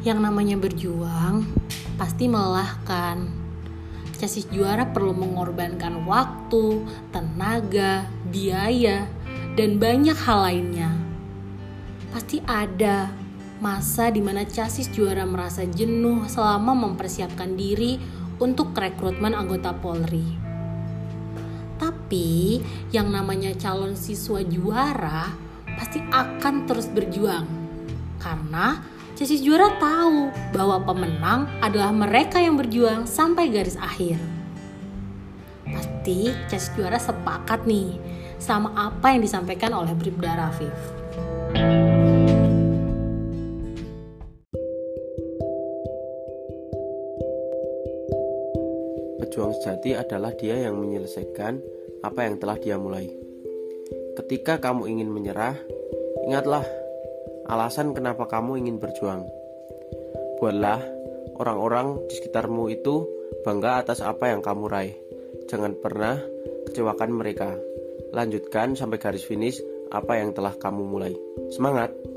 Yang 0.00 0.18
namanya 0.24 0.56
berjuang 0.56 1.44
pasti 2.00 2.24
melelahkan. 2.24 3.28
Casis 4.16 4.48
juara 4.48 4.88
perlu 4.88 5.12
mengorbankan 5.16 6.08
waktu, 6.08 6.84
tenaga, 7.12 8.08
biaya, 8.28 9.08
dan 9.56 9.76
banyak 9.76 10.16
hal 10.16 10.40
lainnya. 10.44 10.92
Pasti 12.12 12.40
ada 12.44 13.12
masa 13.60 14.08
di 14.08 14.24
mana 14.24 14.48
casis 14.48 14.88
juara 14.88 15.28
merasa 15.28 15.68
jenuh 15.68 16.24
selama 16.28 16.72
mempersiapkan 16.72 17.56
diri 17.60 18.00
untuk 18.40 18.72
rekrutmen 18.72 19.36
anggota 19.36 19.76
Polri. 19.76 20.24
Tapi 21.76 22.60
yang 22.92 23.12
namanya 23.12 23.52
calon 23.56 23.96
siswa 23.96 24.40
juara 24.44 25.28
pasti 25.76 26.00
akan 26.00 26.68
terus 26.68 26.88
berjuang 26.88 27.44
karena 28.20 28.80
Casis 29.20 29.44
juara 29.44 29.76
tahu 29.76 30.32
bahwa 30.56 30.80
pemenang 30.80 31.44
adalah 31.60 31.92
mereka 31.92 32.40
yang 32.40 32.56
berjuang 32.56 33.04
sampai 33.04 33.52
garis 33.52 33.76
akhir. 33.76 34.16
Pasti 35.68 36.32
Casis 36.48 36.72
juara 36.72 36.96
sepakat 36.96 37.68
nih 37.68 38.00
sama 38.40 38.72
apa 38.72 39.12
yang 39.12 39.20
disampaikan 39.20 39.76
oleh 39.76 39.92
Bribda 39.92 40.40
Rafif. 40.40 40.72
Pejuang 49.20 49.52
sejati 49.60 50.00
adalah 50.00 50.32
dia 50.32 50.64
yang 50.64 50.80
menyelesaikan 50.80 51.60
apa 52.00 52.24
yang 52.24 52.40
telah 52.40 52.56
dia 52.56 52.80
mulai. 52.80 53.12
Ketika 54.16 54.56
kamu 54.56 54.88
ingin 54.88 55.12
menyerah, 55.12 55.60
ingatlah 56.24 56.64
alasan 57.50 57.90
kenapa 57.98 58.30
kamu 58.30 58.62
ingin 58.62 58.78
berjuang. 58.78 59.26
Buatlah 60.38 60.78
orang-orang 61.34 62.06
di 62.06 62.14
sekitarmu 62.14 62.70
itu 62.70 63.10
bangga 63.42 63.82
atas 63.82 63.98
apa 64.06 64.30
yang 64.30 64.38
kamu 64.38 64.70
raih. 64.70 64.94
Jangan 65.50 65.74
pernah 65.82 66.22
kecewakan 66.70 67.10
mereka. 67.10 67.58
Lanjutkan 68.14 68.78
sampai 68.78 69.02
garis 69.02 69.26
finish 69.26 69.58
apa 69.90 70.22
yang 70.22 70.30
telah 70.30 70.54
kamu 70.54 70.86
mulai. 70.86 71.12
Semangat! 71.50 72.09